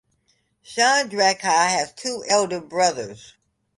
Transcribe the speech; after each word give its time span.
Chandrika 0.65 1.43
has 1.69 1.93
two 1.93 2.23
elder 2.27 2.59
brothers. 2.59 3.35